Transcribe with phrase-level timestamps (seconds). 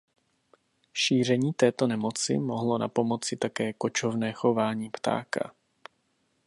[0.93, 5.53] Šíření této nemoci mohlo napomoci také kočovné chování ptáka.